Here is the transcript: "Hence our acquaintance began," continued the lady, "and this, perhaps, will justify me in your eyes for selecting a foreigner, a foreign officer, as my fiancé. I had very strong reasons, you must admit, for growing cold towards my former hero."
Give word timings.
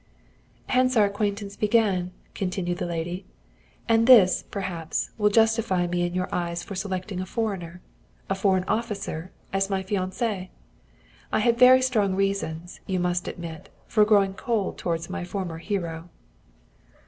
"Hence 0.65 0.97
our 0.97 1.05
acquaintance 1.05 1.55
began," 1.55 2.09
continued 2.33 2.79
the 2.79 2.87
lady, 2.87 3.23
"and 3.87 4.07
this, 4.07 4.43
perhaps, 4.49 5.11
will 5.19 5.29
justify 5.29 5.85
me 5.85 6.01
in 6.01 6.15
your 6.15 6.27
eyes 6.33 6.63
for 6.63 6.73
selecting 6.73 7.19
a 7.21 7.25
foreigner, 7.27 7.81
a 8.27 8.33
foreign 8.33 8.63
officer, 8.63 9.29
as 9.53 9.69
my 9.69 9.83
fiancé. 9.83 10.49
I 11.31 11.39
had 11.41 11.59
very 11.59 11.83
strong 11.83 12.15
reasons, 12.15 12.79
you 12.87 12.99
must 12.99 13.27
admit, 13.27 13.69
for 13.85 14.03
growing 14.03 14.33
cold 14.33 14.79
towards 14.79 15.07
my 15.07 15.23
former 15.23 15.59
hero." 15.59 16.09